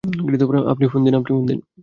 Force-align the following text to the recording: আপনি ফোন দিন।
আপনি 0.71 0.85
ফোন 0.87 1.01
দিন। 1.47 1.59